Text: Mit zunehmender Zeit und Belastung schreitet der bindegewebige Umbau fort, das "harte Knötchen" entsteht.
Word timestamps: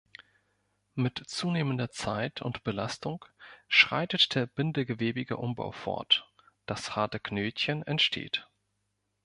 Mit 0.95 1.21
zunehmender 1.27 1.91
Zeit 1.91 2.41
und 2.41 2.63
Belastung 2.63 3.23
schreitet 3.67 4.33
der 4.33 4.47
bindegewebige 4.47 5.37
Umbau 5.37 5.71
fort, 5.71 6.27
das 6.65 6.95
"harte 6.95 7.19
Knötchen" 7.19 7.83
entsteht. 7.83 8.47